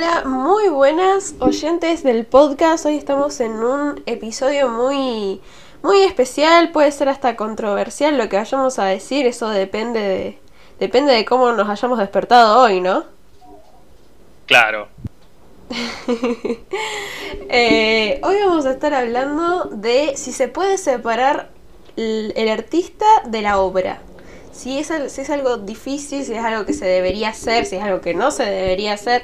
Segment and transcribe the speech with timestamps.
[0.00, 2.86] Hola, muy buenas oyentes del podcast.
[2.86, 5.42] Hoy estamos en un episodio muy,
[5.82, 10.38] muy especial, puede ser hasta controversial lo que vayamos a decir, eso depende de,
[10.78, 13.04] depende de cómo nos hayamos despertado hoy, ¿no?
[14.46, 14.88] Claro.
[17.52, 21.50] Eh, hoy vamos a estar hablando de si se puede separar
[21.96, 24.00] el, el artista de la obra.
[24.60, 27.82] Si es, si es algo difícil, si es algo que se debería hacer, si es
[27.82, 29.22] algo que no se debería hacer.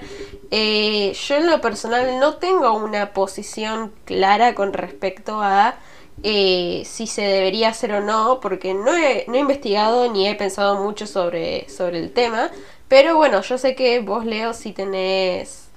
[0.50, 5.74] Eh, yo en lo personal no tengo una posición clara con respecto a
[6.22, 10.34] eh, si se debería hacer o no, porque no he, no he investigado ni he
[10.36, 12.50] pensado mucho sobre, sobre el tema.
[12.88, 15.68] Pero bueno, yo sé que vos, Leo, sí tenés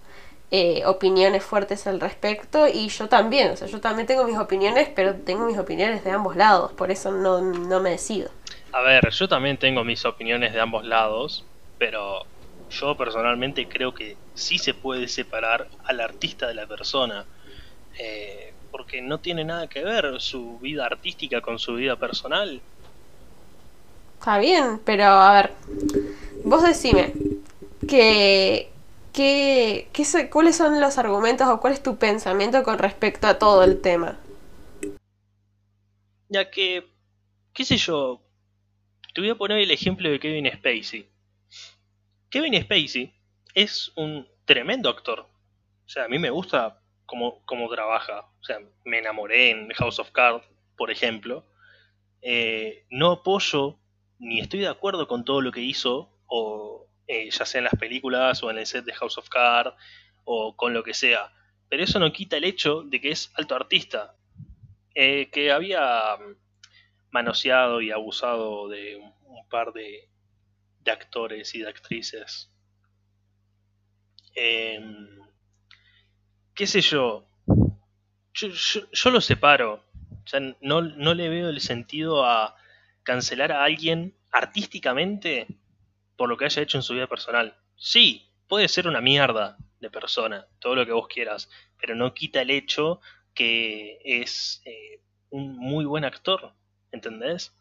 [0.51, 4.87] eh, opiniones fuertes al respecto y yo también, o sea, yo también tengo mis opiniones,
[4.95, 8.29] pero tengo mis opiniones de ambos lados, por eso no, no me decido.
[8.71, 11.43] A ver, yo también tengo mis opiniones de ambos lados,
[11.77, 12.25] pero
[12.69, 17.25] yo personalmente creo que sí se puede separar al artista de la persona,
[17.97, 22.61] eh, porque no tiene nada que ver su vida artística con su vida personal.
[24.19, 25.53] Está bien, pero a ver,
[26.43, 27.13] vos decime
[27.87, 28.69] que,
[29.13, 33.63] que, que cuáles son los argumentos o cuál es tu pensamiento con respecto a todo
[33.63, 34.19] el tema.
[36.27, 36.85] Ya que,
[37.53, 38.21] qué sé yo,
[39.13, 41.07] te voy a poner el ejemplo de Kevin Spacey.
[42.29, 43.13] Kevin Spacey
[43.53, 45.21] es un tremendo actor.
[45.21, 48.29] O sea, a mí me gusta cómo, cómo trabaja.
[48.39, 50.45] O sea, me enamoré en House of Cards,
[50.77, 51.43] por ejemplo.
[52.21, 53.79] Eh, no apoyo
[54.19, 57.75] ni estoy de acuerdo con todo lo que hizo, o eh, ya sea en las
[57.75, 59.75] películas o en el set de House of Cards,
[60.25, 61.31] o con lo que sea.
[61.69, 64.15] Pero eso no quita el hecho de que es alto artista.
[64.93, 66.17] Eh, que había
[67.11, 70.09] manoseado y abusado de un, par de,
[70.81, 72.51] de actores y de actrices.
[74.35, 74.87] Em,
[76.53, 77.25] qué sé yo,
[78.33, 79.83] yo, yo- yo lo separo.
[80.25, 82.55] O sea, no, no le veo el sentido a
[83.03, 85.47] cancelar a alguien artísticamente
[86.17, 87.55] por lo que haya hecho en su vida personal.
[87.75, 91.49] Sí, puede ser una mierda de persona, todo lo que vos quieras,
[91.79, 93.01] pero no quita el hecho
[93.33, 96.53] que es eh, un muy buen actor,
[96.91, 97.53] ¿entendés?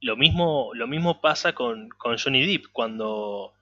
[0.00, 3.52] Lo mismo, lo mismo pasa con, con Johnny Depp, cuando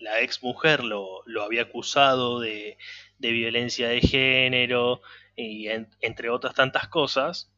[0.00, 2.78] la ex mujer lo, lo había acusado de,
[3.18, 5.00] de violencia de género
[5.36, 7.50] y en- entre otras tantas cosas,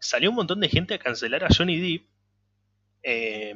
[0.00, 2.06] salió un montón de gente a cancelar a Johnny Depp.
[3.02, 3.54] eh,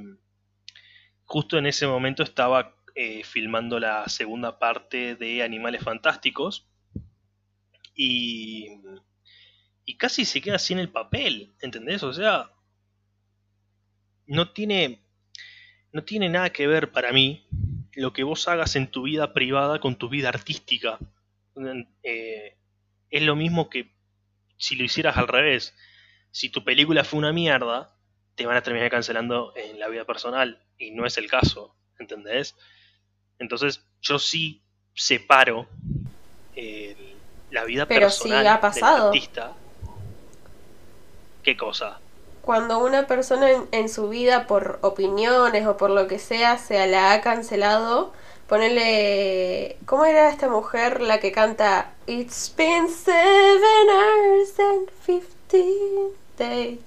[1.24, 6.66] justo en ese momento estaba eh, filmando la segunda parte de Animales Fantásticos
[7.94, 8.68] y,
[9.84, 12.02] y casi se queda sin el papel, ¿entendés?
[12.02, 12.50] O sea,
[14.26, 15.02] no tiene,
[15.92, 17.46] no tiene nada que ver para mí
[17.94, 20.98] lo que vos hagas en tu vida privada con tu vida artística.
[22.02, 22.56] Eh,
[23.10, 23.92] es lo mismo que
[24.56, 25.74] si lo hicieras al revés.
[26.30, 27.94] Si tu película fue una mierda,
[28.34, 30.62] te van a terminar cancelando en la vida personal.
[30.78, 32.56] Y no es el caso, ¿entendés?
[33.38, 34.62] Entonces yo sí
[34.94, 35.68] separo
[36.54, 37.16] eh,
[37.50, 39.10] la vida Pero sí personal ha pasado.
[39.10, 39.56] del artista.
[41.42, 41.98] ¿Qué cosa?
[42.42, 46.86] Cuando una persona en, en su vida por opiniones o por lo que sea se
[46.86, 48.12] la ha cancelado,
[48.48, 49.76] ponele...
[49.86, 56.80] ¿Cómo era esta mujer la que canta It's been seven hours and fifteen days?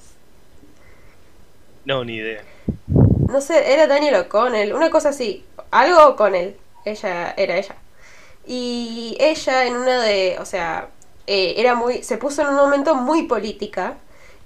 [1.86, 2.44] No, ni idea.
[3.30, 7.76] No sé, era Daniel O'Connell, una cosa así, algo con él, ella era ella.
[8.46, 10.90] Y ella en una de, o sea,
[11.28, 13.98] eh, era muy, se puso en un momento muy política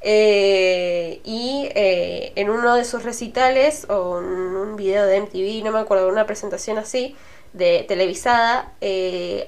[0.01, 5.71] eh, y eh, en uno de sus recitales o en un video de MTV, no
[5.71, 7.15] me acuerdo, una presentación así
[7.53, 9.47] de televisada, eh,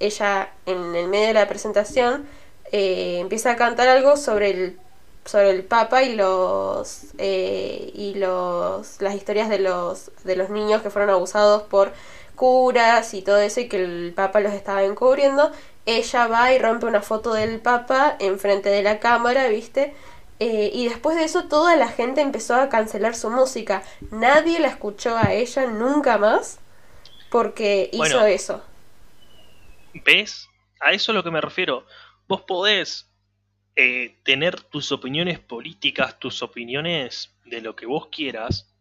[0.00, 2.26] ella en el medio de la presentación
[2.72, 4.78] eh, empieza a cantar algo sobre el
[5.24, 10.82] sobre el Papa y los eh, y los las historias de los de los niños
[10.82, 11.92] que fueron abusados por
[12.34, 15.50] curas y todo eso y que el Papa los estaba encubriendo
[15.96, 19.94] ella va y rompe una foto del Papa enfrente de la cámara viste
[20.40, 23.82] Eh, y después de eso toda la gente empezó a cancelar su música
[24.12, 26.60] nadie la escuchó a ella nunca más
[27.30, 28.26] porque hizo Bueno.
[28.26, 28.62] eso
[29.92, 30.48] ¿Ves?
[30.80, 31.86] A eso es lo que me refiero.
[32.28, 33.10] Vos podés
[33.76, 38.74] eh, tener tus opiniones políticas, tus opiniones de lo que vos quieras,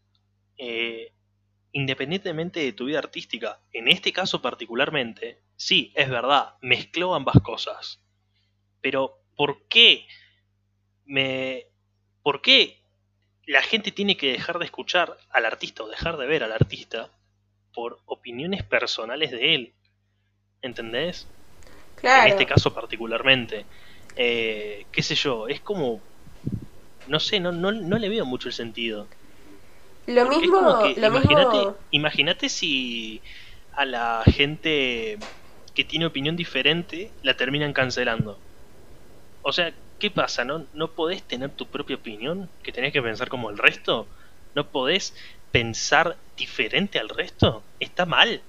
[0.57, 1.13] eh,
[1.71, 3.61] independientemente de tu vida artística.
[3.73, 7.99] En este caso particularmente, sí, es verdad, mezcló ambas cosas.
[8.79, 10.07] Pero, ¿por qué
[11.05, 11.65] me...
[12.23, 12.81] ¿Por qué
[13.45, 17.11] la gente tiene que dejar de escuchar al artista o dejar de ver al artista
[17.73, 19.73] por opiniones personales de él?
[20.61, 21.27] ¿entendés?
[21.95, 22.23] Claro.
[22.27, 23.65] En este caso particularmente.
[24.15, 26.01] Eh, qué sé yo, es como...
[27.07, 29.07] No sé, no, no, no le veo mucho el sentido.
[30.07, 30.45] Lo Porque
[30.97, 31.77] imagínate, mismo.
[31.91, 33.21] imagínate si
[33.73, 35.17] a la gente
[35.77, 38.39] que tiene opinión diferente la terminan cancelando.
[39.43, 40.43] O sea, ¿qué pasa?
[40.43, 42.49] ¿No, ¿No podés tener tu propia opinión?
[42.63, 44.07] ¿Que tenés que pensar como el resto?
[44.55, 45.13] ¿No podés
[45.51, 47.61] pensar diferente al resto?
[47.79, 48.41] Está mal.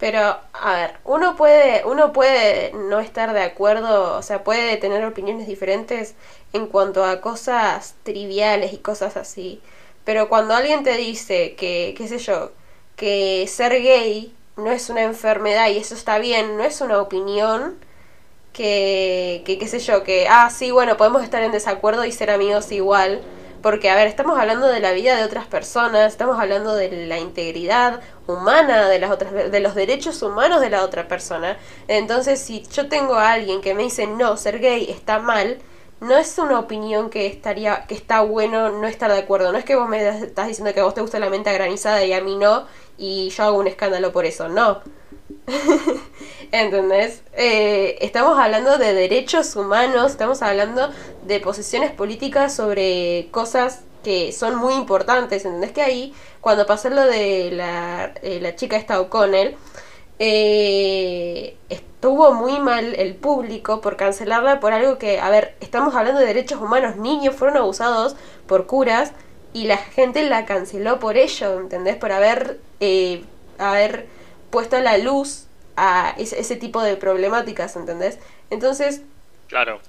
[0.00, 5.04] Pero, a ver, uno puede, uno puede no estar de acuerdo, o sea, puede tener
[5.04, 6.16] opiniones diferentes
[6.52, 9.62] en cuanto a cosas triviales y cosas así.
[10.04, 12.50] Pero cuando alguien te dice que, qué sé yo,
[12.96, 17.78] que ser gay no es una enfermedad y eso está bien, no es una opinión,
[18.54, 22.30] que, que qué sé yo, que, ah, sí, bueno, podemos estar en desacuerdo y ser
[22.30, 23.20] amigos igual.
[23.60, 27.18] Porque, a ver, estamos hablando de la vida de otras personas, estamos hablando de la
[27.18, 31.56] integridad humana de las otras, de los derechos humanos de la otra persona.
[31.88, 35.58] Entonces, si yo tengo a alguien que me dice no, ser gay está mal,
[36.04, 39.52] no es una opinión que estaría, que está bueno no estar de acuerdo.
[39.52, 42.04] No es que vos me estás diciendo que a vos te gusta la mente granizada
[42.04, 42.66] y a mí no,
[42.98, 44.48] y yo hago un escándalo por eso.
[44.48, 44.82] No.
[46.52, 47.22] ¿Entendés?
[47.32, 50.90] Eh, estamos hablando de derechos humanos, estamos hablando
[51.26, 55.44] de posiciones políticas sobre cosas que son muy importantes.
[55.46, 55.72] ¿Entendés?
[55.72, 59.56] Que ahí, cuando pasó lo de la, eh, la chica esta O'Connell,
[60.18, 61.56] eh,
[62.04, 66.26] estuvo muy mal el público por cancelarla por algo que, a ver, estamos hablando de
[66.26, 68.14] derechos humanos, niños fueron abusados
[68.46, 69.12] por curas
[69.54, 71.96] y la gente la canceló por ello, ¿entendés?
[71.96, 73.24] Por haber, eh,
[73.56, 74.06] haber
[74.50, 75.46] puesto a la luz
[75.76, 78.18] a ese, ese tipo de problemáticas, ¿entendés?
[78.50, 79.00] Entonces,
[79.48, 79.80] Claro.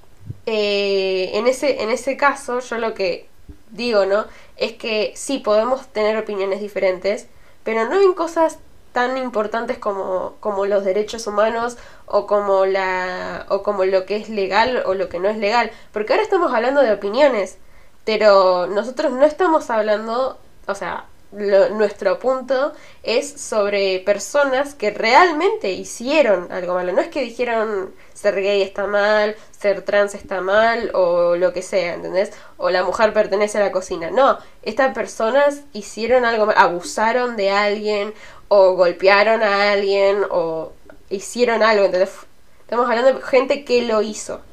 [0.45, 3.27] eh, en, ese, en ese caso, yo lo que
[3.71, 4.25] digo, ¿no?
[4.57, 7.27] Es que sí podemos tener opiniones diferentes,
[7.63, 8.59] pero no en cosas
[8.95, 11.77] tan importantes como, como los derechos humanos
[12.07, 15.71] o como la o como lo que es legal o lo que no es legal.
[15.93, 17.59] Porque ahora estamos hablando de opiniones
[18.03, 20.37] pero nosotros no estamos hablando
[20.67, 22.71] o sea lo- nuestro punto
[23.03, 26.93] es sobre personas que realmente hicieron algo malo.
[26.93, 31.61] No es que dijeron ser gay está mal ser trans está mal o lo que
[31.63, 32.31] sea ¿entendés?
[32.57, 34.11] o la mujer pertenece a la cocina.
[34.11, 38.13] No estas personas hicieron algo mal abusaron de alguien
[38.47, 40.73] o golpearon a alguien o
[41.09, 42.15] hicieron algo, ¿entendés?
[42.61, 44.43] Estamos hablando de gente que lo hizo,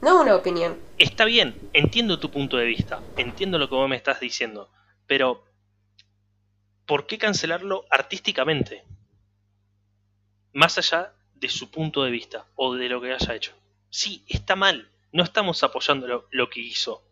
[0.00, 0.78] no una opinión.
[0.98, 4.70] Está bien, entiendo tu punto de vista, entiendo lo que vos me estás diciendo,
[5.06, 5.44] pero
[6.86, 8.84] ¿por qué cancelarlo artísticamente?
[10.52, 13.52] Más allá de su punto de vista o de lo que haya hecho.
[13.90, 17.02] Sí, está mal, no estamos apoyando lo, lo que hizo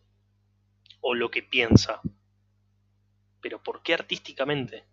[1.01, 1.99] o lo que piensa,
[3.41, 4.85] pero ¿por qué artísticamente?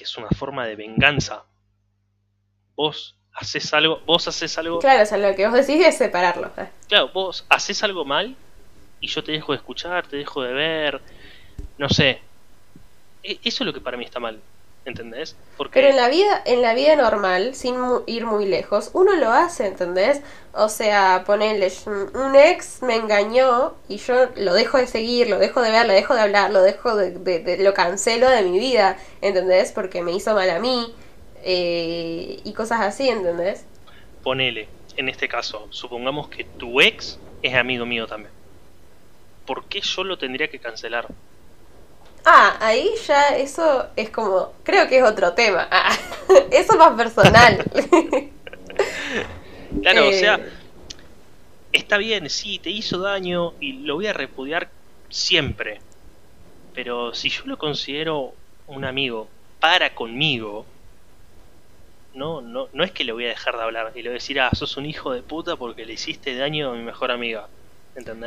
[0.00, 1.44] Que es una forma de venganza.
[2.74, 6.50] Vos haces algo, vos haces algo Claro, o sea, lo que vos decís es separarlo.
[6.56, 6.70] eh.
[6.88, 8.34] Claro, vos haces algo mal
[8.98, 11.02] y yo te dejo de escuchar, te dejo de ver,
[11.76, 12.22] no sé.
[13.22, 14.40] E- Eso es lo que para mí está mal,
[14.84, 15.38] ¿entendés?
[15.56, 19.14] Porque Pero en la vida, en la vida normal, sin mu- ir muy lejos, uno
[19.14, 20.20] lo hace, ¿entendés?
[20.52, 21.70] O sea, ponerle
[22.14, 25.92] un ex me engañó y yo lo dejo de seguir, lo dejo de ver, lo
[25.92, 29.70] dejo de hablar, lo dejo de, de- de- lo cancelo de mi vida, ¿entendés?
[29.72, 30.92] Porque me hizo mal a mí
[31.36, 33.64] eh, y cosas así, ¿entendés?
[34.22, 38.34] ponele, en este caso, supongamos que tu ex es amigo mío también.
[39.44, 41.12] ¿Por qué yo lo tendría que cancelar?
[42.24, 45.68] Ah, ahí ya eso es como, creo que es otro tema.
[45.70, 45.90] Ah,
[46.50, 47.64] eso es más personal.
[49.82, 50.40] Claro, o Eh, sea,
[51.72, 54.74] está bien, sí, te hizo daño y lo voy a repudiar
[55.08, 55.84] siempre.
[56.72, 60.72] Pero si yo lo considero un amigo para conmigo,
[62.12, 64.20] no, no, no es que le voy a dejar de hablar y le voy a
[64.20, 67.50] decir, ah, sos un hijo de puta porque le hiciste daño a mi mejor amiga.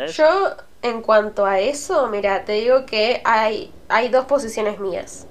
[0.07, 5.25] Yo, en cuanto a eso, mira, te digo que hay, hay dos posiciones mías.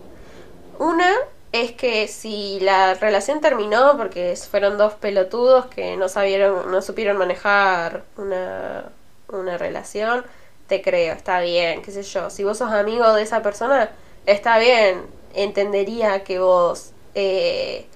[0.78, 1.12] Una
[1.52, 7.18] es que si la relación terminó porque fueron dos pelotudos que no sabieron, no supieron
[7.18, 8.90] manejar una,
[9.28, 10.24] una relación,
[10.66, 12.30] te creo, está bien, qué sé yo.
[12.30, 13.90] Si vos sos amigo de esa persona,
[14.26, 15.02] está bien,
[15.34, 17.86] entendería que vos eh,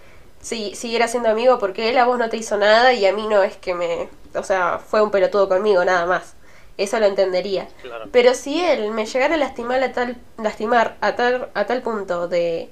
[0.41, 3.27] si, siguieras siendo amigo porque él a vos no te hizo nada y a mí
[3.27, 4.09] no es que me...
[4.35, 6.36] O sea, fue un pelotudo conmigo, nada más.
[6.79, 7.69] Eso lo entendería.
[7.83, 8.09] Claro.
[8.13, 12.29] Pero si él me llegara a lastimar a tal, lastimar a tal, a tal punto
[12.29, 12.71] de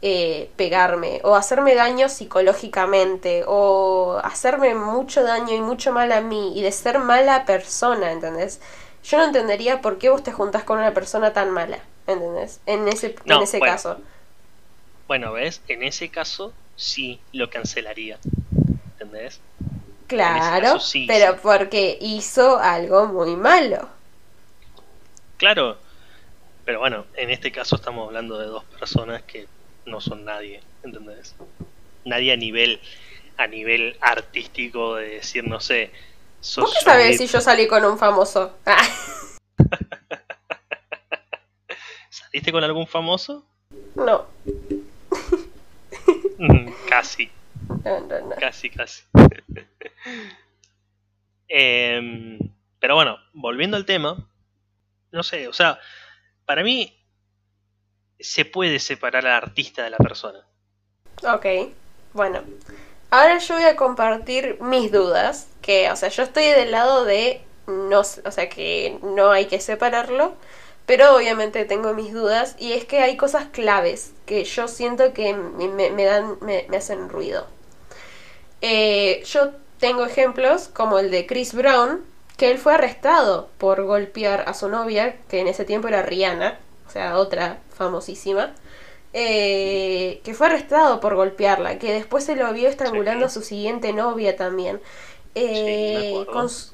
[0.00, 6.52] eh, pegarme o hacerme daño psicológicamente o hacerme mucho daño y mucho mal a mí
[6.58, 8.60] y de ser mala persona, ¿entendés?
[9.04, 12.60] Yo no entendería por qué vos te juntás con una persona tan mala, ¿entendés?
[12.66, 13.72] En ese, No, en ese bueno.
[13.74, 13.98] caso.
[15.08, 15.60] Bueno, ¿ves?
[15.68, 18.18] En ese caso sí lo cancelaría.
[18.92, 19.40] ¿Entendés?
[20.06, 23.88] Claro, pero porque hizo algo muy malo.
[25.38, 25.78] Claro,
[26.64, 29.48] pero bueno, en este caso estamos hablando de dos personas que
[29.86, 31.34] no son nadie, ¿entendés?
[32.04, 32.80] Nadie a nivel
[33.36, 35.90] a nivel artístico de decir, no sé,
[36.40, 38.56] sos ¿Vos qué sabés si yo salí con un famoso?
[38.66, 38.82] Ah.
[42.10, 43.44] ¿Saliste con algún famoso?
[43.94, 44.26] No.
[46.38, 47.30] Mm, casi.
[48.38, 49.02] Casi, casi.
[51.48, 52.38] Em,
[52.78, 54.28] pero bueno, volviendo al tema,
[55.10, 55.78] no sé, o sea,
[56.46, 56.98] para mí
[58.18, 60.46] se puede separar al artista de la persona.
[61.22, 61.46] Ok,
[62.12, 62.42] bueno.
[63.10, 67.42] Ahora yo voy a compartir mis dudas, que, o sea, yo estoy del lado de,
[67.66, 70.34] no, o sea, que no hay que separarlo,
[70.86, 75.34] pero obviamente tengo mis dudas y es que hay cosas claves que yo siento que
[75.34, 77.46] me, dan, me, hacen ruido.
[78.62, 79.52] Eh, yo
[79.82, 82.04] tengo ejemplos como el de Chris Brown,
[82.36, 86.60] que él fue arrestado por golpear a su novia, que en ese tiempo era Rihanna,
[86.86, 88.54] o sea, otra famosísima,
[89.12, 93.92] eh, que fue arrestado por golpearla, que después se lo vio estrangulando a su siguiente
[93.92, 94.80] novia también.
[95.34, 96.26] Eh,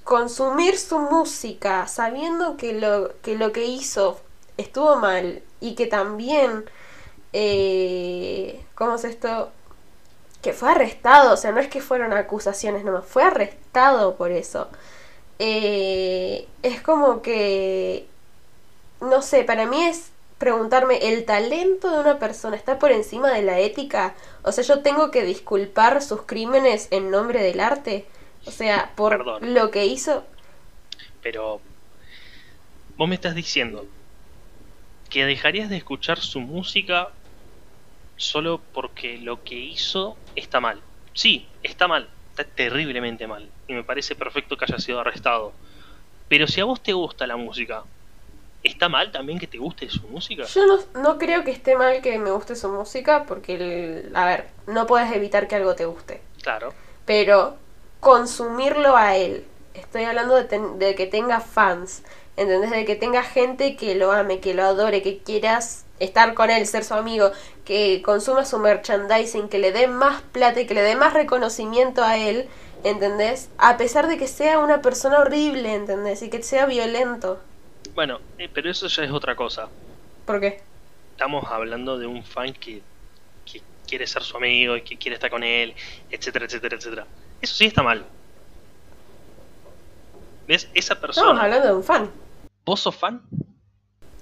[0.04, 4.20] consumir su música sabiendo que lo, que lo que hizo
[4.58, 6.68] estuvo mal y que también,
[7.32, 9.50] eh, ¿cómo es esto?
[10.48, 14.70] Que fue arrestado, o sea, no es que fueron acusaciones nomás, fue arrestado por eso.
[15.38, 18.06] Eh, es como que,
[19.02, 23.42] no sé, para mí es preguntarme, ¿el talento de una persona está por encima de
[23.42, 24.14] la ética?
[24.42, 28.06] O sea, yo tengo que disculpar sus crímenes en nombre del arte.
[28.46, 30.24] O sea, por lo que hizo.
[31.20, 31.60] Pero,
[32.96, 33.84] vos me estás diciendo
[35.10, 37.10] que dejarías de escuchar su música
[38.18, 40.80] solo porque lo que hizo está mal.
[41.14, 45.52] Sí, está mal, está terriblemente mal y me parece perfecto que haya sido arrestado.
[46.28, 47.84] Pero si a vos te gusta la música,
[48.62, 50.44] ¿está mal también que te guste su música?
[50.44, 54.48] Yo no, no creo que esté mal que me guste su música, porque, a ver,
[54.66, 56.20] no puedes evitar que algo te guste.
[56.42, 56.74] Claro.
[57.04, 57.56] Pero
[58.00, 62.02] consumirlo a él, estoy hablando de, de que tenga fans,
[62.36, 62.70] ¿entendés?
[62.70, 66.66] De que tenga gente que lo ame, que lo adore, que quieras estar con él,
[66.66, 67.32] ser su amigo,
[67.64, 72.02] que consuma su merchandising, que le dé más plata y que le dé más reconocimiento
[72.02, 72.48] a él
[72.84, 73.50] ¿entendés?
[73.58, 76.22] A pesar de que sea una persona horrible, ¿entendés?
[76.22, 77.40] Y que sea violento.
[77.94, 79.68] Bueno, eh, pero eso ya es otra cosa.
[80.24, 80.60] ¿Por qué?
[81.12, 82.82] Estamos hablando de un fan que,
[83.44, 85.74] que quiere ser su amigo y que quiere estar con él,
[86.10, 87.06] etcétera, etcétera, etcétera.
[87.40, 88.04] Eso sí está mal.
[90.46, 90.68] ¿Ves?
[90.74, 91.26] Esa persona...
[91.26, 92.10] Estamos hablando de un fan.
[92.64, 93.22] ¿Vos sos fan?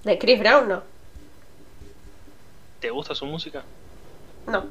[0.03, 0.83] De Chris Brown, no.
[2.79, 3.63] ¿Te gusta su música?
[4.45, 4.67] No.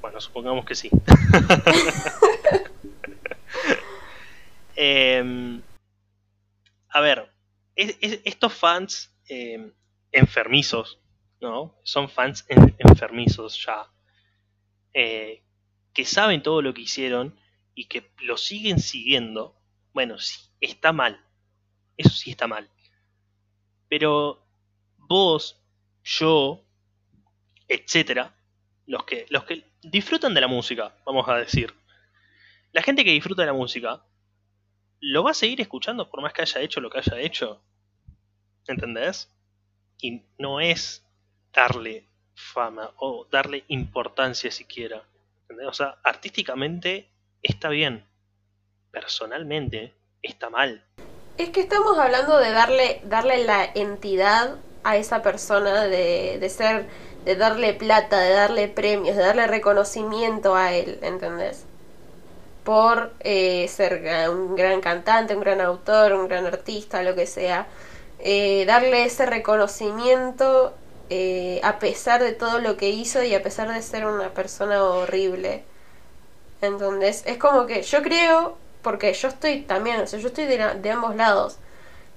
[0.00, 0.90] Bueno, supongamos que sí.
[4.74, 5.62] Em,
[6.88, 7.30] a ver,
[7.76, 9.70] estos fans em,
[10.10, 10.98] enfermizos,
[11.40, 11.78] ¿no?
[11.82, 13.86] Son fans enfermizos ya.
[14.94, 15.42] Eh,
[15.92, 17.38] que saben todo lo que hicieron
[17.74, 19.54] y que lo siguen siguiendo.
[19.92, 21.22] Bueno, sí, está mal.
[21.96, 22.70] Eso sí está mal.
[23.88, 24.46] Pero
[24.96, 25.61] vos,
[26.04, 26.64] yo,
[27.68, 28.34] etcétera,
[28.86, 31.74] los que, los que disfrutan de la música, vamos a decir.
[32.72, 34.02] La gente que disfruta de la música
[35.00, 37.62] lo va a seguir escuchando por más que haya hecho lo que haya hecho.
[38.66, 39.28] ¿Entendés?
[40.00, 41.04] Y no es
[41.52, 45.02] darle fama o darle importancia siquiera.
[45.42, 45.66] ¿entendés?
[45.68, 47.08] O sea, artísticamente
[47.42, 48.06] está bien.
[48.90, 49.92] Personalmente
[50.22, 50.84] está mal.
[51.38, 56.86] Es que estamos hablando de darle, darle la entidad a esa persona, de, de ser
[57.24, 61.64] de darle plata, de darle premios, de darle reconocimiento a él, ¿entendés?
[62.64, 67.66] Por eh, ser un gran cantante, un gran autor, un gran artista, lo que sea.
[68.20, 70.74] Eh, darle ese reconocimiento
[71.10, 74.82] eh, a pesar de todo lo que hizo y a pesar de ser una persona
[74.82, 75.64] horrible.
[76.60, 80.58] Entonces, es como que yo creo, porque yo estoy también, o sea, yo estoy de,
[80.80, 81.58] de ambos lados.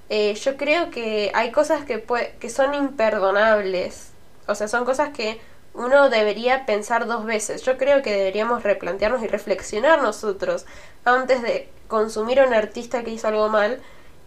[0.08, 2.04] Yo creo que hay cosas que,
[2.38, 4.12] que son imperdonables
[4.46, 5.40] o sea, son cosas que
[5.74, 7.62] uno debería pensar dos veces.
[7.62, 10.66] Yo creo que deberíamos replantearnos y reflexionar nosotros
[11.04, 13.80] antes de consumir a un artista que hizo algo mal,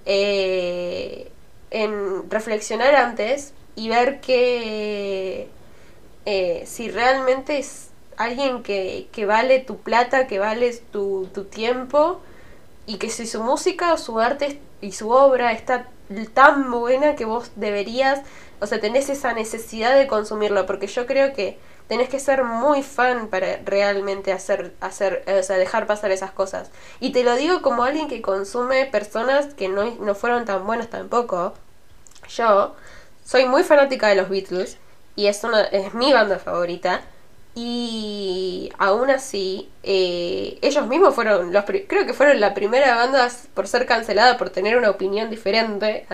[0.06, 1.32] eh,
[1.72, 5.48] en reflexionar antes y ver que
[6.26, 12.20] eh, si realmente es alguien que, que, vale tu plata, que vale tu, tu tiempo
[12.86, 15.88] y que si su música o su arte y su obra está
[16.34, 18.22] tan buena que vos deberías
[18.62, 21.58] O sea, tenés esa necesidad de consumirlo, porque yo creo que
[21.88, 26.70] tenés que ser muy fan para realmente hacer, hacer, o sea, dejar pasar esas cosas.
[27.00, 30.90] Y te lo digo como alguien que consume personas que no, no fueron tan buenas
[30.90, 31.54] tampoco.
[32.28, 32.76] Yo
[33.26, 34.78] soy muy fanática de los Beatles
[35.16, 37.02] y es, una, es mi banda favorita.
[37.62, 43.68] Y aún así, eh, ellos mismos fueron, los creo que fueron la primera banda por
[43.68, 46.06] ser cancelada por tener una opinión diferente.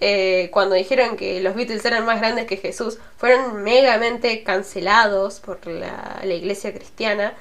[0.00, 5.66] Eh, cuando dijeron que los Beatles eran más grandes que Jesús, fueron megamente cancelados por
[5.66, 7.32] la, iglesia cristiana.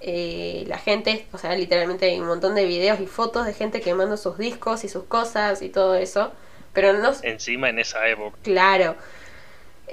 [0.00, 3.80] Eh, la gente, o sea, literalmente hay un montón de videos y fotos de gente
[3.80, 6.32] quemando sus discos y sus cosas y todo eso.
[6.72, 7.12] Pero no.
[7.22, 8.36] Encima en esa época.
[8.42, 8.96] Claro.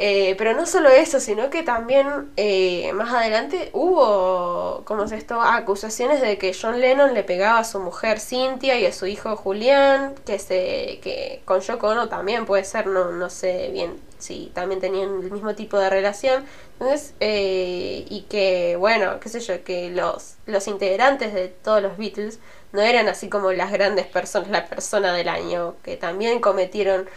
[0.01, 5.41] Eh, pero no solo eso, sino que también eh, más adelante hubo, ¿cómo es esto?
[5.41, 9.35] Acusaciones de que John Lennon le pegaba a su mujer Cynthia y a su hijo
[9.35, 14.51] Julián, que se que con Yoko Ono también puede ser, no, no sé bien si
[14.53, 16.45] también tenían el mismo tipo de relación.
[16.79, 21.97] Entonces, eh, y que, bueno, qué sé yo, que los, los integrantes de todos los
[21.97, 22.39] Beatles
[22.71, 27.09] no eran así como las grandes personas, la persona del año, que también cometieron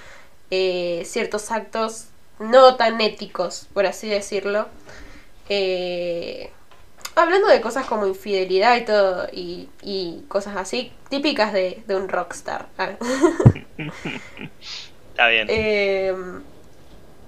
[0.50, 2.08] ciertos actos
[2.42, 4.68] no tan éticos, por así decirlo.
[5.48, 6.50] Eh,
[7.14, 9.68] hablando de cosas como infidelidad y todo, y,
[10.28, 12.68] cosas así, típicas de, un rockstar.
[15.10, 15.46] Está bien.
[15.50, 16.14] Eh,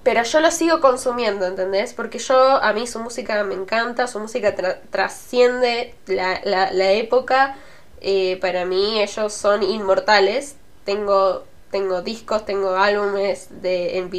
[0.05, 1.95] pero yo lo sigo consumiendo, ¿entendés?
[1.95, 4.53] Porque yo, a mí su música me encanta, su música
[4.91, 7.57] trasciende la, la, época.
[8.01, 10.57] Eh, para mí ellos son inmortales.
[10.83, 14.09] Tengo tengo discos, tengo álbumes de, en,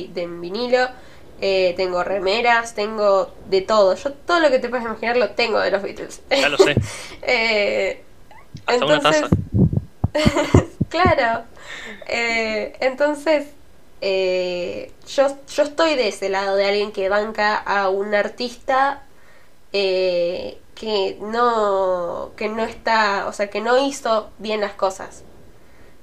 [0.40, 0.88] vinilo,
[1.40, 3.94] eh, tengo remeras, tengo de todo.
[3.94, 6.22] Yo todo lo que te puedes imaginar lo tengo de los Beatles.
[6.30, 6.76] Ya lo sé.
[7.22, 8.02] eh,
[8.68, 9.24] entonces,
[10.88, 11.44] claro.
[12.08, 13.46] Eh, entonces,
[14.00, 19.02] eh, yo, yo estoy de ese lado de alguien que banca a un artista
[19.72, 25.22] que no que no está, o sea, que no hizo bien las cosas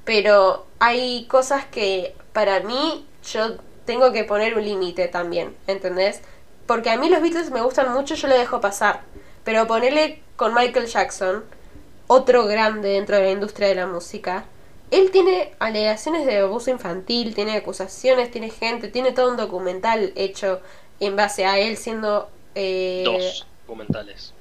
[0.05, 6.21] pero hay cosas que para mí yo tengo que poner un límite también, ¿entendés?
[6.65, 9.01] Porque a mí los Beatles me gustan mucho, yo le dejo pasar,
[9.43, 11.43] pero ponerle con Michael Jackson,
[12.07, 14.45] otro grande dentro de la industria de la música,
[14.91, 20.61] él tiene alegaciones de abuso infantil, tiene acusaciones, tiene gente, tiene todo un documental hecho
[20.99, 22.29] en base a él siendo...
[22.55, 24.33] Eh, dos documentales.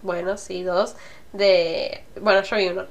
[0.00, 0.96] Bueno, sí, dos.
[1.32, 2.04] De...
[2.20, 2.86] Bueno, yo vi uno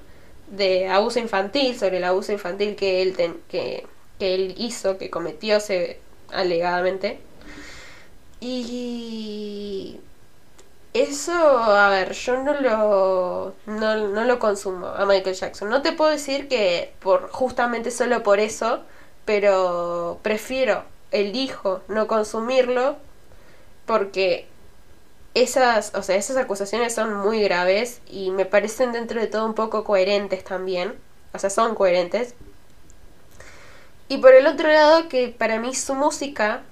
[0.51, 3.15] de abuso infantil, sobre el abuso infantil que él,
[3.47, 3.87] que,
[4.19, 5.99] él hizo, que cometió se,
[6.31, 7.19] alegadamente.
[8.39, 9.99] Y
[10.93, 15.69] eso, a ver, yo no lo, no, no, lo consumo a Michael Jackson.
[15.69, 18.81] No te puedo decir que por justamente solo por eso,
[19.25, 22.97] pero prefiero, elijo no consumirlo
[23.85, 24.47] porque
[25.33, 29.53] esas, o sea, esas acusaciones son muy graves y me parecen dentro de todo un
[29.53, 30.93] poco coherentes también.
[31.33, 32.35] O sea, son coherentes.
[34.09, 36.63] Y por el otro lado, que para mí su música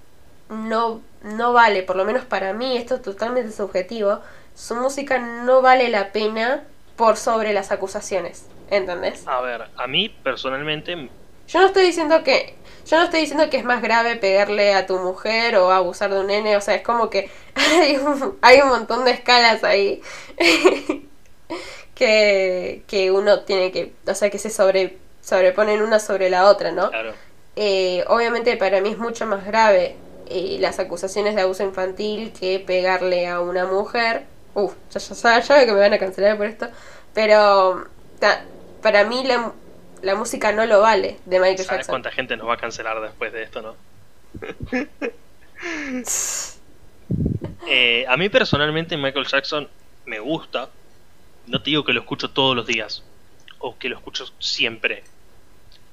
[0.49, 4.19] no, no vale, por lo menos para mí, esto es totalmente subjetivo,
[4.55, 6.65] su música no vale la pena
[6.97, 8.45] por sobre las acusaciones.
[8.69, 9.25] ¿Entendés?
[9.25, 11.09] A ver, a mí personalmente...
[11.47, 12.55] Yo no estoy diciendo que
[12.89, 16.19] yo no estoy diciendo que es más grave pegarle a tu mujer o abusar de
[16.19, 20.01] un nene, o sea, es como que hay un, hay un montón de escalas ahí
[21.95, 26.71] que, que uno tiene que, o sea, que se sobre, sobreponen una sobre la otra,
[26.71, 26.89] ¿no?
[26.89, 27.13] Claro.
[27.55, 29.95] Eh, obviamente para mí es mucho más grave
[30.27, 34.23] eh, las acusaciones de abuso infantil que pegarle a una mujer.
[34.53, 36.67] Uf, ya, ya, ya, que me van a cancelar por esto.
[37.13, 37.85] Pero
[38.81, 39.51] para mí la,
[40.01, 41.93] la música no lo vale de Michael ¿Sabes Jackson.
[41.93, 43.75] cuánta gente nos va a cancelar después de esto, no?
[47.67, 49.67] Eh, a mí personalmente Michael Jackson
[50.05, 50.69] me gusta.
[51.47, 53.03] No te digo que lo escucho todos los días
[53.59, 55.03] o que lo escucho siempre,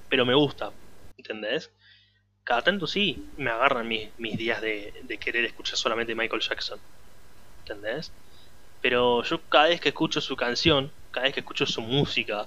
[0.09, 0.71] pero me gusta,
[1.19, 1.71] ¿entendés?
[2.45, 6.79] Cada tanto sí me agarran mis, días de, de querer escuchar solamente Michael Jackson,
[7.61, 8.12] ¿entendés?
[8.81, 12.47] Pero yo cada vez que escucho su canción, cada vez que escucho su música,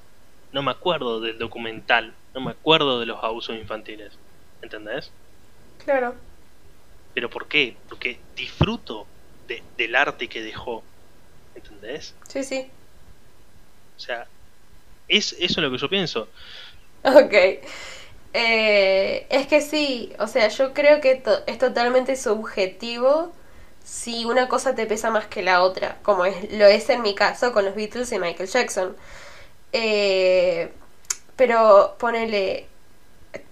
[0.51, 4.17] no me acuerdo del documental, no me acuerdo de los abusos infantiles.
[4.61, 5.11] ¿Entendés?
[5.83, 6.15] Claro.
[7.13, 7.75] ¿Pero por qué?
[7.87, 9.07] Porque disfruto
[9.77, 10.83] del arte que dejó.
[11.55, 12.13] ¿Entendés?
[12.27, 12.69] Sí, sí.
[13.97, 14.27] O sea,
[15.07, 16.27] es eso es lo que yo pienso.
[17.03, 17.33] Ok.
[18.33, 23.33] Eh, es que sí, o sea, yo creo que es totalmente subjetivo
[23.83, 27.15] si una cosa te pesa más que la otra, como es, lo es en mi
[27.15, 28.95] caso con los Beatles y Michael Jackson.
[29.73, 30.71] Eh,
[31.35, 32.67] pero ponele,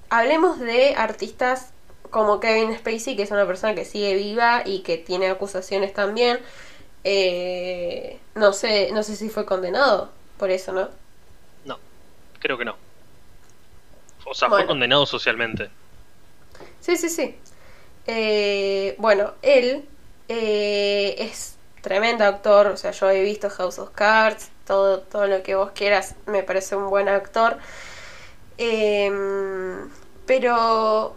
[0.10, 1.72] hablemos de artistas
[2.10, 6.40] como Kevin Spacey, que es una persona que sigue viva y que tiene acusaciones también.
[7.04, 10.90] Eh, no sé, no sé si fue condenado por eso, ¿no?
[11.66, 11.80] No,
[12.40, 12.76] creo que no.
[14.26, 15.70] O sea, fue condenado socialmente.
[16.82, 17.36] Sí, sí, sí.
[18.06, 19.86] Eh, bueno, él
[20.28, 25.42] eh, es tremendo actor, o sea, yo he visto House of Cards, todo, todo lo
[25.42, 27.58] que vos quieras, me parece un buen actor.
[28.58, 29.90] Em,
[30.26, 31.16] pero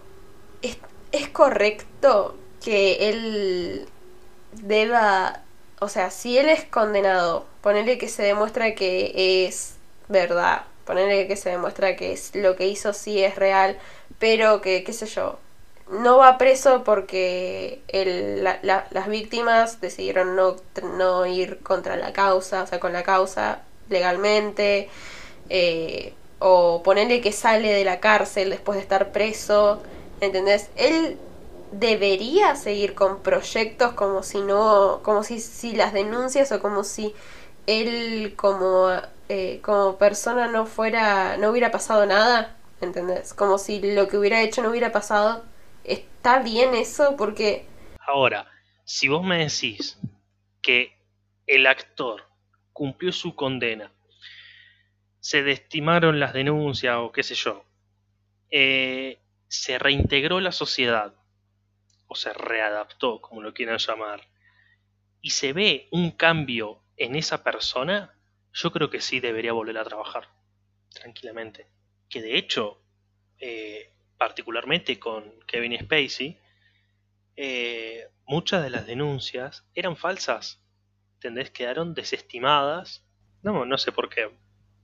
[1.12, 3.86] es, correcto que él
[4.52, 5.42] deba,
[5.80, 9.76] o sea, si él es condenado, ponerle que se demuestra que es
[10.08, 13.78] verdad, ponerle que se demuestra que es, lo que hizo sí es real,
[14.18, 15.38] pero que, qué sé yo,
[15.90, 20.56] no va preso porque el, las víctimas decidieron no,
[20.96, 24.88] no, ir contra la causa, o sea, con la causa legalmente,
[25.48, 29.82] eh, o ponerle que sale de la cárcel después de estar preso,
[30.20, 30.70] ¿entendés?
[30.76, 31.18] Él
[31.72, 37.14] debería seguir con proyectos como si no, como si, si las denuncias o como si
[37.66, 38.90] él como,
[39.28, 43.34] eh, como persona no fuera, no hubiera pasado nada, ¿entendés?
[43.34, 45.42] Como si lo que hubiera hecho no hubiera pasado
[46.20, 47.16] ¿Está bien eso?
[47.16, 47.64] Porque...
[48.06, 48.46] Ahora,
[48.84, 49.98] si vos me decís
[50.60, 50.94] que
[51.46, 52.28] el actor
[52.74, 53.90] cumplió su condena,
[55.20, 57.64] se destimaron las denuncias o qué sé yo,
[58.50, 61.14] eh, se reintegró la sociedad,
[62.06, 64.28] o se readaptó, como lo quieran llamar,
[65.22, 68.14] y se ve un cambio en esa persona,
[68.52, 70.28] yo creo que sí debería volver a trabajar,
[70.92, 71.66] tranquilamente.
[72.10, 72.82] Que de hecho,
[73.38, 76.36] eh, particularmente con Kevin Spacey,
[77.36, 80.60] eh, muchas de las denuncias eran falsas.
[81.14, 81.50] ¿Entendés?
[81.50, 83.02] Quedaron desestimadas.
[83.42, 84.28] No, no sé por qué,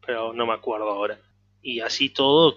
[0.07, 1.19] pero no me acuerdo ahora.
[1.61, 2.55] Y así todo,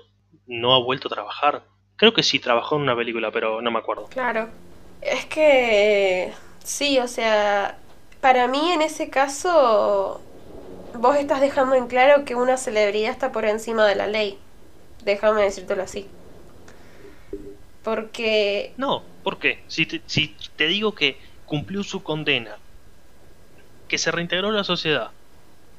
[0.48, 1.66] no ha vuelto a trabajar.
[1.98, 4.08] Creo que sí trabajó en una película, pero no me acuerdo.
[4.08, 4.48] Claro.
[5.02, 6.32] Es que
[6.64, 7.78] sí, o sea,
[8.22, 10.22] para mí en ese caso
[10.94, 14.40] vos estás dejando en claro que una celebridad está por encima de la ley.
[15.04, 16.08] Déjame decírtelo así.
[17.84, 18.74] Porque...
[18.78, 19.64] No, ¿por qué?
[19.68, 22.58] Si te, si te digo que cumplió su condena,
[23.88, 25.12] que se reintegró a la sociedad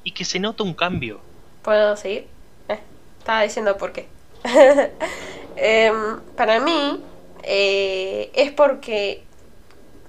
[0.05, 1.21] y que se nota un cambio.
[1.63, 2.27] ¿Puedo seguir?
[2.69, 2.79] Eh,
[3.19, 4.07] estaba diciendo por qué.
[5.63, 7.03] Em, para mí
[7.43, 9.23] eh, es porque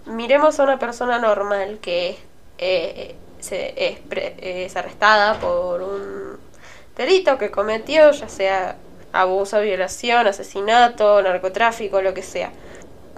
[0.05, 2.15] miremos a una persona normal que
[2.57, 3.99] eh, se, es,
[4.37, 6.37] es arrestada por un
[6.95, 8.77] delito que cometió, ya sea
[9.13, 12.51] abuso, violación, asesinato, narcotráfico, lo que sea.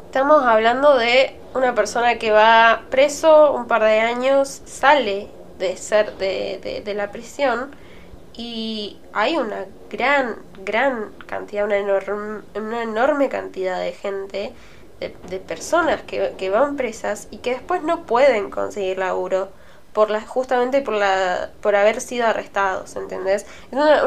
[0.05, 5.27] Estamos hablando de una persona que va preso un par de años, sale
[5.57, 7.71] de ser de, de, la prisión
[8.33, 14.53] y hay una gran, gran cantidad, una enorme, una enorme cantidad de gente,
[14.99, 19.49] de, de personas que, que van presas y que después no pueden conseguir laburo
[19.93, 23.45] por la, justamente por, la, por haber sido arrestados, ¿entendés?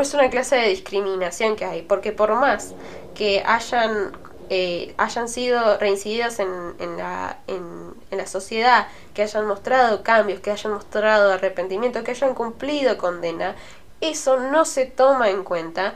[0.01, 2.75] Es una, clase de discriminación que hay, porque por más
[3.14, 4.12] que hayan,
[4.51, 10.51] eh, hayan sido reincididos en, en, la, en la sociedad, que hayan mostrado cambios, que
[10.51, 13.55] hayan mostrado arrepentimiento, que hayan cumplido condena,
[14.01, 15.94] eso no se toma en cuenta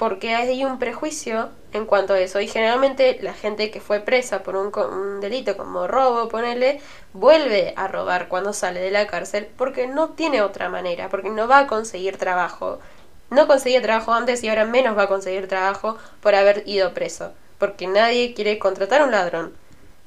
[0.00, 2.40] porque hay un prejuicio en cuanto a eso.
[2.40, 6.80] Y generalmente la gente que fue presa por un, delito como robo, ponele,
[7.12, 11.46] vuelve a robar cuando sale de la cárcel porque no tiene otra manera, porque no
[11.46, 12.80] va a conseguir trabajo.
[13.28, 17.34] No conseguía trabajo antes y ahora menos va a conseguir trabajo por haber ido preso,
[17.58, 19.52] porque nadie quiere contratar a un ladrón.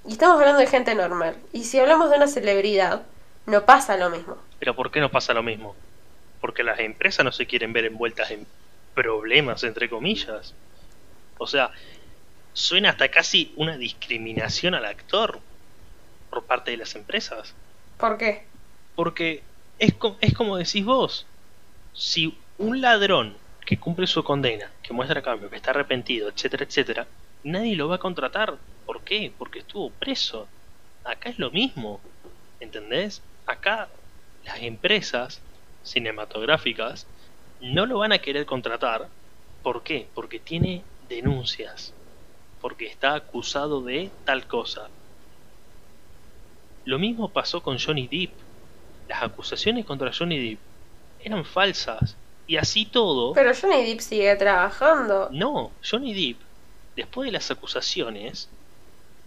[0.07, 1.35] Y estamos hablando de gente normal.
[1.51, 3.03] Y si hablamos de una celebridad,
[3.45, 4.37] no pasa lo mismo.
[4.57, 5.75] Pero ¿por qué no pasa lo mismo?
[6.41, 8.47] Porque las empresas no se quieren ver envueltas en
[8.93, 10.53] problemas, entre comillas.
[11.37, 11.71] O sea,
[12.53, 15.39] suena hasta casi una discriminación al actor
[16.29, 17.53] por parte de las empresas.
[17.97, 18.45] ¿Por qué?
[18.95, 19.43] Porque
[19.79, 21.25] es, es como decís vos,
[21.93, 27.07] si un ladrón que cumple su condena, que muestra cambio, que está arrepentido, etcétera, etcétera,
[27.43, 28.57] nadie lo va a contratar.
[28.85, 29.31] ¿Por qué?
[29.37, 30.47] Porque estuvo preso.
[31.03, 32.01] Acá es lo mismo,
[32.59, 33.21] ¿entendés?
[33.45, 33.89] Acá
[34.45, 35.41] las empresas
[35.83, 37.07] cinematográficas
[37.61, 39.07] no lo van a querer contratar.
[39.61, 40.07] ¿Por qué?
[40.13, 41.93] Porque tiene denuncias.
[42.61, 44.89] Porque está acusado de tal cosa.
[46.85, 48.31] Lo mismo pasó con Johnny Depp.
[49.07, 50.59] Las acusaciones contra Johnny Depp
[51.23, 52.15] eran falsas.
[52.45, 53.33] Y así todo...
[53.33, 55.29] Pero Johnny Depp sigue trabajando.
[55.31, 56.41] No, Johnny Depp,
[56.95, 58.49] después de las acusaciones,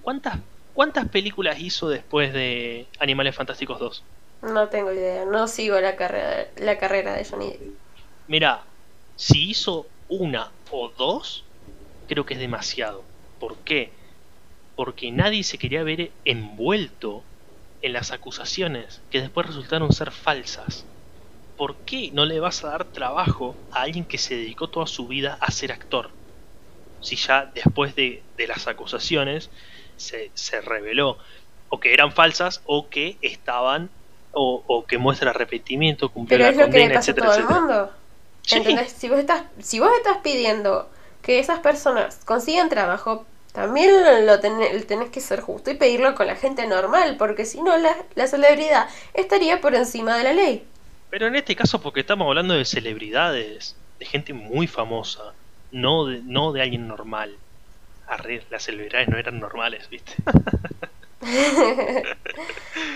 [0.02, 0.38] ¿cuántas,
[0.74, 4.02] cuántas películas hizo después de Animales Fantásticos 2?
[4.42, 7.85] No tengo idea, no sigo la carrera, la carrera de Johnny Depp.
[8.28, 8.64] Mira,
[9.16, 11.44] si hizo una o dos,
[12.08, 13.04] creo que es demasiado.
[13.38, 13.92] ¿Por qué?
[14.76, 17.24] porque nadie se quería ver envuelto
[17.82, 20.84] en las acusaciones que después resultaron ser falsas.
[21.56, 25.08] ¿Por qué no le vas a dar trabajo a alguien que se dedicó toda su
[25.08, 26.10] vida a ser actor?
[27.00, 29.50] Si ya después de, de las acusaciones
[29.96, 31.18] se, se, reveló
[31.68, 33.90] o que eran falsas o que estaban
[34.32, 37.14] o, o que muestra arrepentimiento, cumplió Pero la es lo que condena, le pasa a
[37.14, 37.60] etcétera, el etcétera.
[37.60, 37.92] mundo.
[38.46, 38.56] Sí.
[38.56, 38.92] ¿Entendés?
[38.92, 40.88] Si vos, estás, si vos estás pidiendo
[41.20, 43.90] que esas personas consigan trabajo, también
[44.24, 47.76] lo tenés, tenés que ser justo y pedirlo con la gente normal, porque si no,
[47.76, 50.64] la, la celebridad estaría por encima de la ley.
[51.10, 55.34] Pero en este caso porque estamos hablando de celebridades, de gente muy famosa,
[55.72, 57.36] no de, no de alguien normal.
[58.06, 60.12] Arre, las celebridades no eran normales, ¿viste?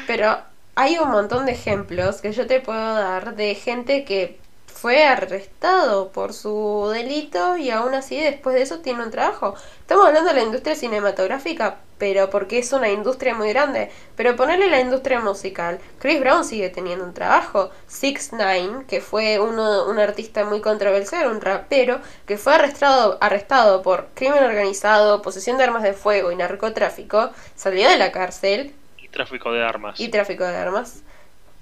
[0.07, 0.39] Pero
[0.77, 4.39] hay un montón de ejemplos que yo te puedo dar de gente que
[4.81, 9.55] fue arrestado por su delito y aún así después de eso tiene un trabajo.
[9.81, 13.90] Estamos hablando de la industria cinematográfica, pero porque es una industria muy grande.
[14.16, 15.81] Pero ponerle la industria musical.
[15.99, 17.71] Chris Brown sigue teniendo un trabajo.
[17.87, 23.83] Six Nine, que fue uno, un artista muy controversial, un rapero, que fue arrestado, arrestado
[23.83, 29.09] por crimen organizado, posesión de armas de fuego y narcotráfico, salió de la cárcel Y
[29.09, 29.99] tráfico de armas.
[29.99, 31.03] y tráfico de armas.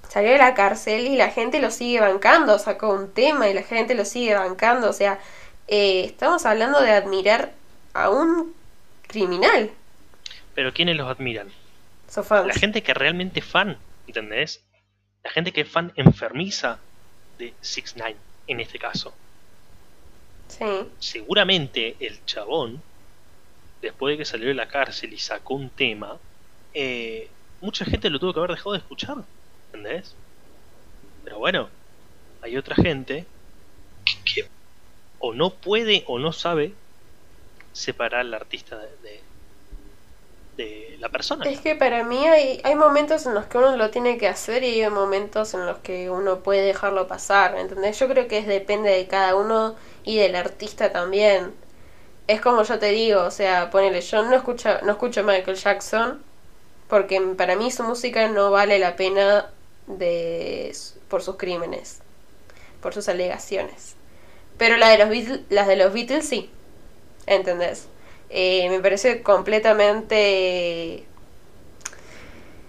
[0.09, 3.62] Salió de la cárcel y la gente lo sigue bancando, sacó un tema y la
[3.62, 4.88] gente lo sigue bancando.
[4.88, 5.21] O sea,
[5.68, 7.53] eh, estamos hablando de admirar
[7.92, 8.55] a un
[9.07, 9.71] criminal.
[10.55, 11.49] Pero ¿quiénes los admiran?
[12.09, 12.25] So.
[12.31, 14.64] La gente que realmente es fan, ¿entendés?
[15.23, 16.79] La gente que es fan enfermiza
[17.38, 18.16] de 6 9
[18.47, 19.12] en este caso.
[20.49, 20.64] Sí.
[20.99, 22.83] Seguramente el chabón,
[23.83, 26.16] después de que salió de la cárcel y sacó un tema,
[26.73, 27.29] eh,
[27.61, 29.18] mucha gente lo tuvo que haber dejado de escuchar,
[29.72, 30.14] ¿entendés?
[31.24, 31.68] Pero bueno,
[32.42, 33.26] hay otra gente
[34.24, 34.48] que,
[35.18, 36.72] o no puede o no sabe
[37.72, 39.22] separar al artista de, de,
[40.57, 41.44] de la persona.
[41.44, 44.64] Es que para mí hay, hay momentos en los que uno lo tiene que hacer
[44.64, 47.98] y hay momentos en los que uno puede dejarlo pasar, ¿entendés?
[47.98, 51.54] Yo creo que es, depende de cada uno y del artista también.
[52.28, 56.22] Es como yo te digo, o sea, ponele, yo no escucho, no escucho Michael Jackson
[56.88, 59.50] porque para mí su música no vale la pena
[59.88, 60.74] de
[61.09, 62.01] por sus crímenes,
[62.81, 63.94] por sus alegaciones.
[64.57, 66.51] Pero la de los Beatles, las de los Beatles sí,
[67.27, 67.88] ¿entendés?
[68.31, 71.05] Eh, me parece completamente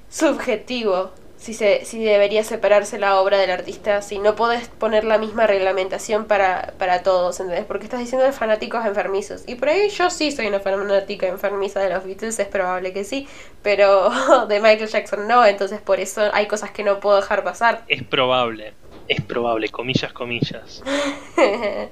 [0.10, 5.18] subjetivo si, se, si debería separarse la obra del artista, si no podés poner la
[5.18, 7.66] misma reglamentación para, para todos, ¿entendés?
[7.66, 9.44] Porque estás diciendo de fanáticos enfermizos.
[9.48, 13.06] Y por ahí yo sí soy una fanática enfermiza de los Beatles, es probable que
[13.06, 13.28] sí,
[13.64, 14.10] pero
[14.48, 17.84] de Michael Jackson no, entonces por eso hay cosas que no puedo dejar pasar.
[17.88, 18.74] Es probable,
[19.08, 20.84] es probable, comillas, comillas.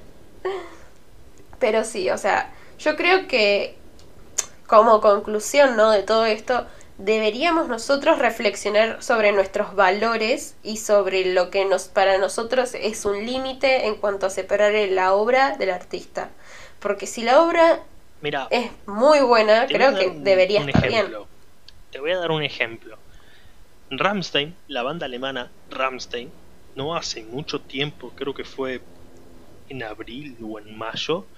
[1.59, 3.75] Pero sí, o sea, yo creo que
[4.67, 5.89] como conclusión, ¿no?
[5.89, 12.17] De todo esto, deberíamos nosotros reflexionar sobre nuestros valores y sobre lo que nos para
[12.17, 16.31] nosotros es un límite en cuanto a separar la obra del artista.
[16.79, 17.83] Porque si la obra
[18.21, 21.27] Mira, es muy buena, creo que un- debería un estar ejemplo.
[21.91, 22.99] Te voy a dar un ejemplo.
[23.89, 26.33] Rammstein, la banda alemana Rammstein,
[26.75, 28.87] no hace mucho tiempo, creo que fue
[29.69, 31.31] en abril o en mayo,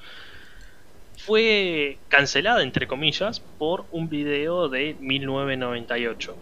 [1.25, 6.37] fue cancelada, entre comillas, por un video de 1998.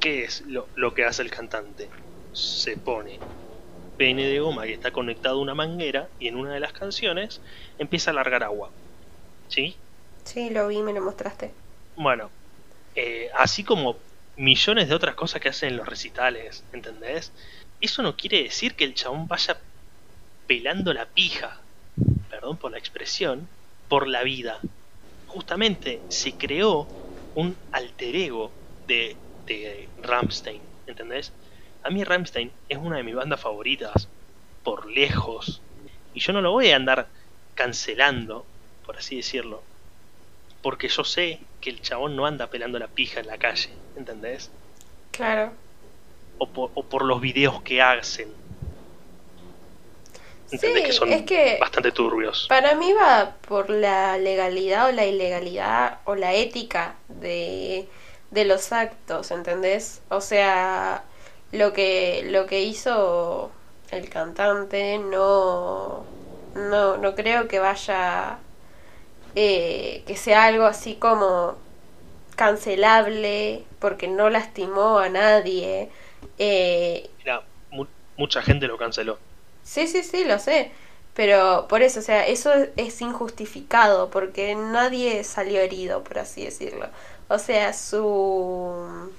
[0.00, 1.88] ¿Qué es lo, lo que hace el cantante?
[2.32, 3.18] Se pone
[3.96, 7.42] pene de goma que está conectado a una manguera y en una de las canciones
[7.76, 8.70] empieza a largar agua.
[9.48, 9.74] ¿Sí?
[10.24, 11.52] Sí, lo vi, me lo mostraste.
[11.96, 12.30] Bueno,
[12.94, 13.96] eh, así como
[14.36, 17.32] millones de otras cosas que hacen en los recitales, ¿entendés?
[17.80, 19.60] Eso no quiere decir que el chabón vaya
[20.46, 21.60] pelando la pija,
[22.30, 23.48] perdón por la expresión,
[23.88, 24.60] por la vida.
[25.26, 26.86] Justamente se creó
[27.34, 28.50] un alter ego
[28.86, 31.32] de, de Rammstein, ¿entendés?
[31.82, 34.08] A mí Rammstein es una de mis bandas favoritas,
[34.62, 35.62] por lejos.
[36.14, 37.08] Y yo no lo voy a andar
[37.54, 38.44] cancelando,
[38.84, 39.62] por así decirlo,
[40.62, 44.50] porque yo sé que el chabón no anda pelando la pija en la calle, ¿entendés?
[45.10, 45.52] Claro.
[46.38, 48.28] O por, o por los videos que hacen.
[50.50, 50.82] ¿Entendés?
[50.82, 52.46] Sí, que son es que- bastante turbios.
[52.48, 57.88] Para mí va por la legalidad o la ilegalidad o la ética de,
[58.30, 60.00] de los actos, ¿entendés?
[60.08, 61.04] O sea,
[61.52, 63.50] lo que, lo que hizo
[63.90, 66.04] el cantante no,
[66.54, 68.38] no, no creo que vaya,
[69.34, 71.56] eh, que sea algo así como
[72.36, 75.90] cancelable porque no lastimó a nadie.
[76.38, 79.18] Eh, Mira, mu- mucha gente lo canceló.
[79.68, 80.72] Sí, sí, sí, lo sé.
[81.14, 86.88] Pero por eso, o sea, eso es injustificado porque nadie salió herido, por así decirlo.
[87.28, 89.10] O sea, su...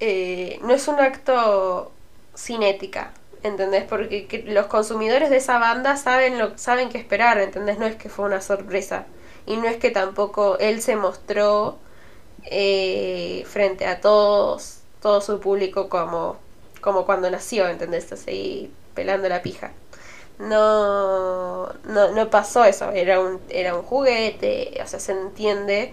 [0.00, 1.90] Eh, no es un acto
[2.34, 3.12] sin ética,
[3.42, 3.84] ¿entendés?
[3.84, 7.78] Porque los consumidores de esa banda saben, lo, saben qué esperar, ¿entendés?
[7.78, 9.06] No es que fue una sorpresa.
[9.46, 11.78] Y no es que tampoco él se mostró
[12.44, 16.36] eh, frente a todos, todo su público como,
[16.82, 18.12] como cuando nació, ¿entendés?
[18.12, 19.72] Así pelando la pija.
[20.38, 25.92] No, no, no pasó eso, era un, era un juguete, o sea, se entiende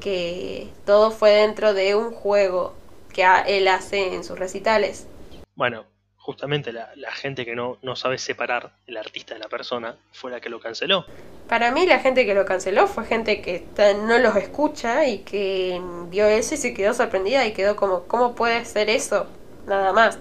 [0.00, 2.74] que todo fue dentro de un juego
[3.12, 5.06] que él hace en sus recitales.
[5.54, 10.30] Bueno, justamente la, gente que no, no, sabe separar el artista de la persona fue
[10.30, 11.06] la que lo canceló.
[11.48, 13.64] Para mí la gente que lo canceló fue gente que
[14.06, 18.34] no los escucha y que vio eso y se quedó sorprendida y quedó como, ¿cómo
[18.34, 19.26] puede ser eso?
[19.66, 20.18] Nada más.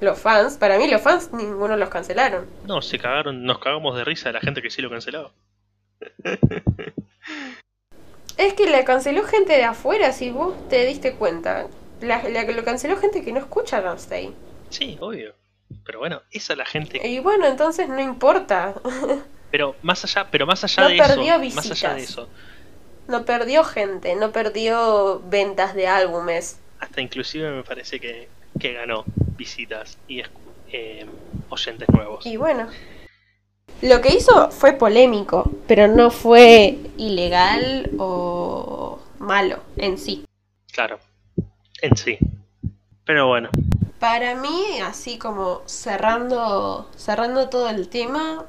[0.00, 2.46] Los fans, para mí los fans ninguno los cancelaron.
[2.66, 5.32] No, se cagaron, nos cagamos de risa de la gente que sí lo canceló.
[8.36, 11.66] es que la canceló gente de afuera, si vos te diste cuenta.
[12.00, 14.34] La, la lo canceló gente que no escucha Ramstein.
[14.70, 15.34] Sí, obvio.
[15.84, 17.06] Pero bueno, esa es la gente.
[17.06, 18.74] Y bueno, entonces no importa.
[19.50, 22.28] Pero más allá, pero más allá de eso, más allá de eso.
[23.08, 26.60] No perdió gente, no perdió ventas de álbumes.
[26.78, 29.04] Hasta inclusive me parece que, que ganó
[29.36, 30.22] visitas y
[30.72, 31.06] eh,
[31.48, 32.26] oyentes nuevos.
[32.26, 32.68] Y bueno.
[33.82, 40.24] Lo que hizo fue polémico, pero no fue ilegal o malo en sí.
[40.72, 40.98] Claro,
[41.80, 42.18] en sí.
[43.06, 43.48] Pero bueno,
[44.00, 48.46] para mí, así como cerrando, cerrando todo el tema,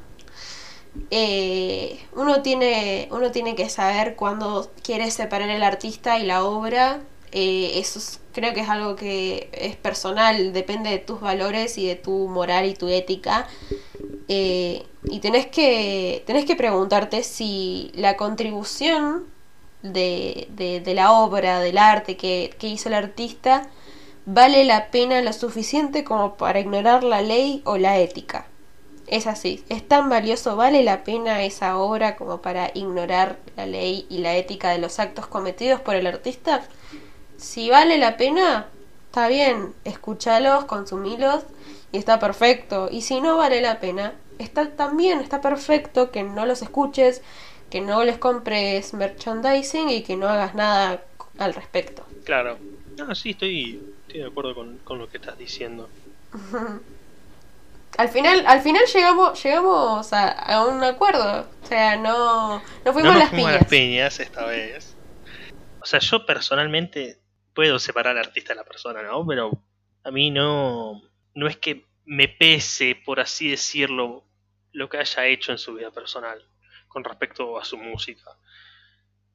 [1.12, 7.02] eh, uno, tiene, uno tiene que saber cuándo quiere separar el artista y la obra.
[7.32, 8.00] Eh, eso
[8.34, 12.66] creo que es algo que es personal, depende de tus valores y de tu moral
[12.66, 13.48] y tu ética.
[14.28, 19.26] Eh, y tenés que, tenés que preguntarte si la contribución
[19.82, 23.68] de, de, la obra, del arte que, que hizo el artista,
[24.26, 28.46] vale la pena lo suficiente como para ignorar la ley o la ética.
[29.08, 34.06] Es así, es tan valioso, vale la pena esa obra como para ignorar la ley
[34.10, 36.62] y la ética de los actos cometidos por el artista.
[37.42, 38.68] Si vale la pena,
[39.08, 41.44] está bien, escúchalos, consumilos
[41.92, 42.88] y está perfecto.
[42.92, 47.24] Y si no vale la pena, está también, está perfecto que no los escuches,
[47.72, 51.04] que no les compres merchandising y que no hagas nada
[51.40, 52.06] al respecto.
[52.26, 52.60] Claro.
[52.96, 55.90] No, sí, estoy Estoy de acuerdo con, lo que estás diciendo.
[57.98, 61.48] al final, al final llegamos, llegamos a, un acuerdo.
[61.64, 63.54] O sea, no, no fuimos, las, piñas.
[63.54, 64.94] las piñas esta vez.
[65.82, 67.21] O sea, yo personalmente
[67.54, 69.26] puedo separar al artista de la persona, ¿no?
[69.26, 69.52] Pero
[70.04, 71.02] a mí no,
[71.36, 74.26] no es que me pese, por así decirlo,
[74.72, 76.46] lo que haya hecho en su vida personal
[76.88, 78.38] con respecto a su música.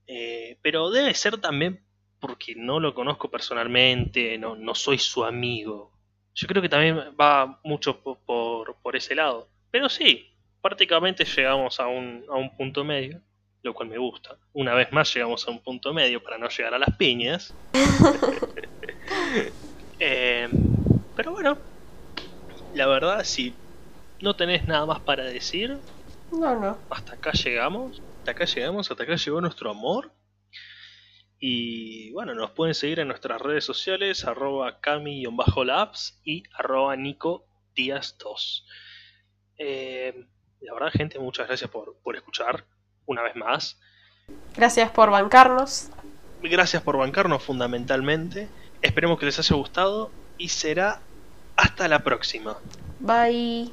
[0.07, 1.85] Eh, pero debe ser también
[2.21, 5.93] porque no lo conozco personalmente, no, no soy su amigo.
[6.35, 9.49] Yo creo que también va mucho por, por, ese lado.
[9.71, 13.23] Pero sí, prácticamente llegamos a un, a un punto medio,
[13.67, 14.37] lo cual me gusta.
[14.55, 17.55] Una vez más llegamos a un punto medio para no llegar a las piñas.
[19.99, 20.47] Eh,
[21.15, 21.57] pero bueno,
[22.75, 23.55] la verdad, si
[24.21, 25.79] no tenés nada más para decir,
[26.33, 26.79] no, no.
[26.91, 28.03] Hasta acá llegamos.
[28.19, 30.13] Hasta acá llegamos, hasta acá llegó nuestro amor.
[31.39, 38.17] Y bueno, nos pueden seguir en nuestras redes sociales, arroba cami-labs y arroba nico díaz
[38.19, 38.67] 2.
[39.59, 40.27] Eh,
[40.61, 42.65] la verdad, gente, muchas gracias por, por escuchar
[43.07, 43.79] una vez más.
[44.57, 45.90] Gracias por bancarnos.
[46.42, 48.49] Gracias por bancarnos fundamentalmente.
[48.83, 51.01] Esperemos que les haya gustado y será
[51.57, 52.57] hasta la próxima.
[53.01, 53.73] Bye.